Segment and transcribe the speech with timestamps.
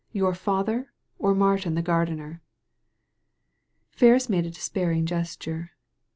[0.13, 2.41] "Your father, or Martin the gardener?"
[3.91, 5.73] Ferris made a despairing gesture.